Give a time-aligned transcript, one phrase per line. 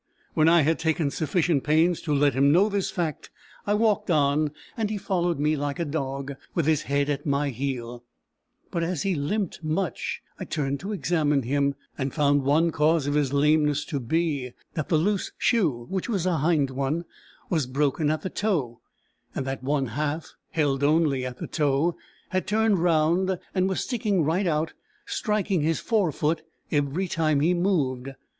[0.33, 3.29] When I had taken sufficient pains to let him know this fact,
[3.67, 7.51] I walked on, and he followed me like a dog, with his head at my
[7.51, 8.03] heel;
[8.71, 13.13] but as he limped much, I turned to examine him; and found one cause of
[13.13, 17.05] his lameness to be, that the loose shoe, which was a hind one,
[17.51, 18.81] was broken at the toe;
[19.35, 21.95] and that one half, held only at the toe,
[22.29, 24.73] had turned round and was sticking right out,
[25.05, 26.41] striking his forefoot
[26.71, 28.09] every time he moved.